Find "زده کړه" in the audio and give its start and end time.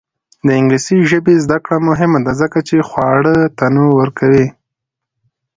1.43-1.77